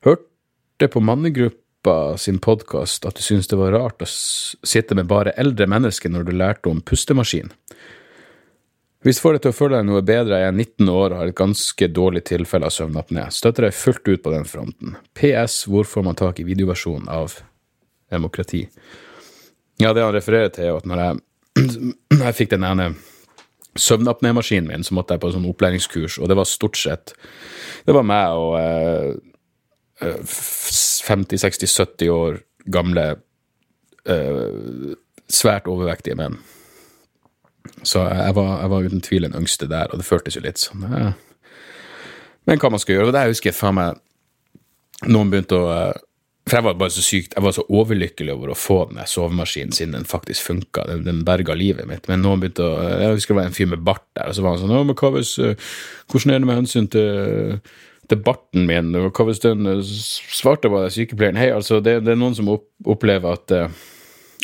[0.06, 5.36] Hørte på Mannegruppa sin podkast at du syntes det var rart å sitte med bare
[5.40, 7.52] eldre mennesker når du lærte om pustemaskin.
[9.06, 11.20] Hvis du får deg til å føle deg noe bedre, jeg er 19 år og
[11.20, 13.28] har et ganske dårlig tilfelle av søvnapné.
[13.30, 14.96] Støtter deg fullt ut på den fronten.
[15.14, 15.68] PS.
[15.70, 17.36] Hvor får man tak i videoversjonen av
[18.12, 18.66] demokrati.
[19.82, 21.20] Ja, det han refererer til, er at når jeg,
[22.26, 22.94] jeg fikk den ene
[23.76, 27.16] søvnapnémaskinen min, så måtte jeg på en sånn opplæringskurs, og det var stort sett
[27.86, 30.14] Det var meg og eh,
[31.06, 32.40] 50-60-70 år
[32.72, 33.06] gamle,
[34.10, 34.96] eh,
[35.30, 36.40] svært overvektige menn.
[37.84, 40.62] Så jeg var, jeg var, uten tvil den yngste der, og det føltes jo litt
[40.62, 41.14] sånn eh.
[42.46, 43.10] Men hva man skal gjøre.
[43.10, 44.02] Og jeg husker faen meg
[45.10, 46.04] Noen begynte å eh,
[46.46, 49.74] for jeg var bare så sykt, jeg var så overlykkelig over å få den sovemaskinen
[49.74, 50.84] siden den faktisk funka.
[50.92, 52.06] Den, den berga livet mitt.
[52.12, 54.46] Men noen begynte å Jeg husker det var en fyr med bart der, og så
[54.46, 55.74] var han sånn Å, men hva hvis eh,
[56.12, 57.58] Hvordan er det med hensyn til,
[58.12, 58.94] til barten min?
[59.00, 59.82] Og hva hvis den eh,
[60.38, 63.84] svarte var det sykepleieren Hei, altså, det, det, er noen som opplever at eh,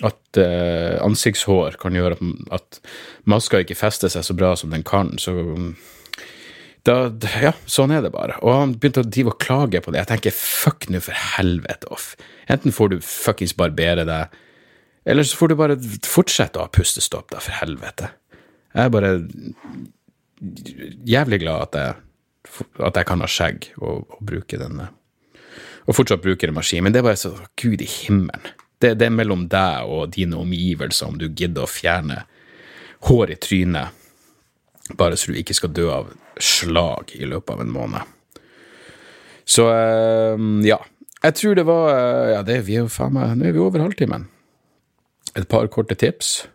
[0.02, 0.38] at
[1.06, 2.78] ansiktshår kan gjøre at, at
[3.30, 5.12] maska ikke fester seg så bra som den kan.
[5.22, 5.36] Så
[6.88, 6.96] da,
[7.44, 8.40] ja, sånn er det bare.
[8.42, 10.02] Og han begynte å drive og klage på det.
[10.02, 12.16] Jeg tenker fuck nå for helvete off.
[12.50, 14.40] Enten får du fuckings barbere deg,
[15.06, 18.12] eller så får du bare fortsette å ha pustestopp, da, for helvete.
[18.72, 19.14] Jeg er bare
[21.10, 21.96] jævlig glad at jeg,
[22.82, 24.90] at jeg kan ha skjegg og, og bruke denne.
[25.90, 26.86] Og fortsatt bruke en maskin.
[26.86, 28.54] Men det er bare så Gud i himmelen.
[28.82, 32.24] Det, det er mellom deg og dine omgivelser om du gidder å fjerne
[33.06, 34.01] hår i trynet
[34.98, 38.18] bare så du ikke skal dø av slag i løpet av en måned.
[39.46, 40.80] Så ehm, ja.
[41.22, 41.92] Jeg tror det var
[42.32, 44.26] Ja, det, vi er jo faen meg Nå er vi over halvtimen.
[45.38, 46.48] Et par korte tips.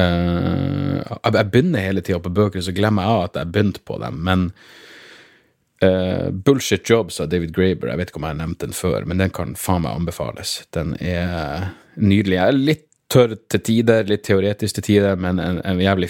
[0.00, 4.20] Uh, jeg begynner hele tida på bøker, så glemmer jeg at jeg begynte på dem.
[4.24, 4.46] Men
[5.84, 9.04] uh, Bullshit Jobs av David Graber, jeg vet ikke om jeg har nevnt den før,
[9.04, 10.54] men den kan faen meg anbefales.
[10.72, 12.38] Den er nydelig.
[12.38, 16.08] Jeg er litt tørr til tider, litt teoretisk til tider, men en, en jævlig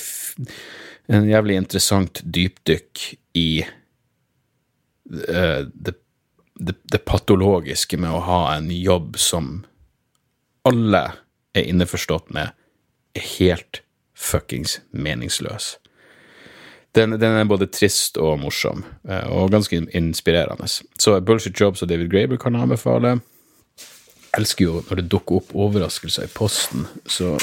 [1.09, 3.03] en jævlig interessant dypdykk
[3.39, 5.95] i uh, det,
[6.55, 9.63] det, det, patologiske med å ha en jobb som
[10.69, 11.05] alle
[11.57, 12.53] er innforstått med
[13.17, 13.83] er helt
[14.15, 15.79] fuckings meningsløs.
[16.95, 20.69] Den, den, er både trist og morsom, uh, og ganske inspirerende.
[20.69, 23.19] Så Bullshit Jobs og David Graber kan jeg anbefale.
[24.31, 27.35] Jeg elsker jo når det dukker opp overraskelser i posten, så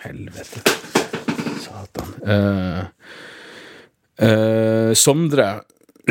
[0.00, 0.79] Helvete.
[1.90, 2.88] Satan.
[4.96, 5.50] Sondre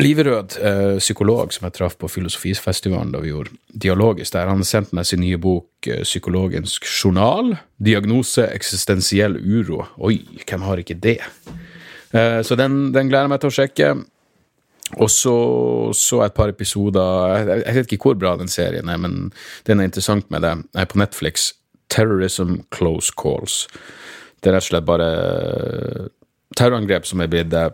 [0.00, 0.54] Liverød,
[0.98, 5.20] psykolog som jeg traff på Filosofifestivalen da vi gjorde Dialogisk der, han sendte meg sin
[5.20, 7.52] nye bok Psykologens journal.
[7.76, 9.82] Diagnose eksistensiell uro.
[9.98, 11.18] Oi, hvem har ikke det?
[12.10, 13.90] Så den, den gleder jeg meg til å sjekke.
[14.98, 15.36] Og så
[15.94, 19.32] så et par episoder jeg, jeg vet ikke hvor bra den serien er, men
[19.68, 20.54] den er interessant med det.
[20.72, 21.52] Jeg er på Netflix.
[21.90, 23.66] Terrorism Close Calls.
[24.40, 25.08] Det er rett og slett bare
[26.56, 27.70] terrorangrep som er blitt eh,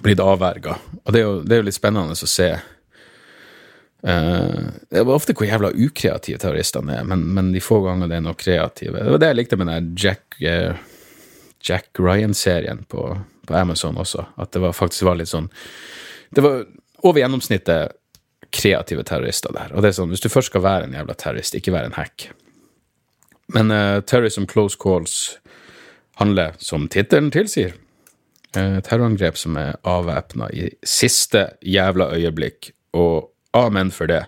[0.00, 0.76] blitt avverga.
[1.04, 2.48] Og det er, jo, det er jo litt spennende å se.
[4.02, 8.16] Uh, det er ofte hvor jævla ukreative terroristene er, men, men, de få ganger det
[8.16, 10.74] er noe kreative Det var det jeg likte med den Jack, uh,
[11.62, 13.04] Jack Ryan-serien på,
[13.46, 14.24] på, Amazon også.
[14.42, 15.46] At det var, faktisk var litt sånn
[16.34, 16.64] Det var
[17.06, 17.94] over gjennomsnittet
[18.52, 19.70] kreative terrorister der.
[19.70, 21.96] Og det er sånn, hvis du først skal være en jævla terrorist, ikke være en
[21.96, 22.26] hack.
[23.52, 25.38] Men uh, Terrorism Close Calls
[26.20, 27.74] handler, som tittelen tilsier,
[28.56, 34.24] uh, terrorangrep som er avvæpna i siste jævla øyeblikk, og amen for det.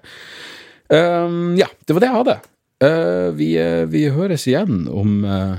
[0.92, 2.40] Um, ja, det var det jeg hadde.
[2.84, 5.56] Uh, vi, uh, vi, høres igjen om, uh,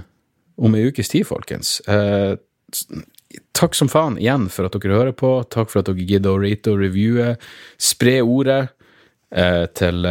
[0.61, 1.79] om ei ukes tid, folkens.
[3.55, 5.31] takk som faen igjen for at dere hører på.
[5.49, 7.35] Takk for at dere gidder å rate og reviewe.
[7.81, 8.67] Spre ordet
[9.75, 10.05] til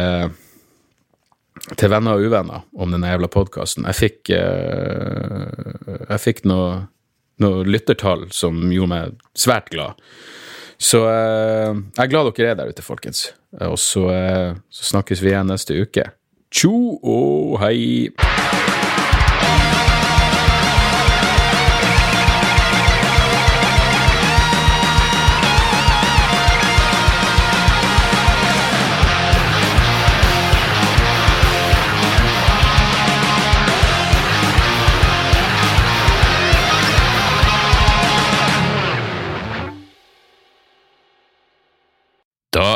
[1.73, 3.87] til venner og uvenner om denne jævla podkasten.
[3.89, 6.85] Jeg fikk Jeg fikk noe
[7.43, 9.99] noe lyttertall som gjorde meg svært glad.
[10.81, 13.29] Så eh, jeg er glad dere er der ute, folkens.
[13.63, 16.09] Og så, eh, så snakkes vi igjen neste uke.
[16.55, 18.11] Tjo og hei!